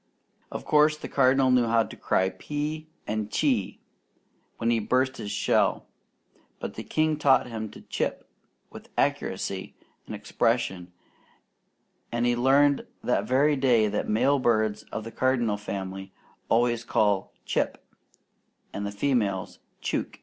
[0.51, 3.81] Of course, the Cardinal knew how to cry "Pee" and "Chee"
[4.57, 5.85] when he burst his shell;
[6.59, 8.27] but the king taught him to chip
[8.71, 9.75] with accuracy
[10.07, 10.91] and expression,
[12.11, 16.11] and he learned that very day that male birds of the cardinal family
[16.49, 17.85] always call "Chip,"
[18.73, 20.17] and the females "Chook."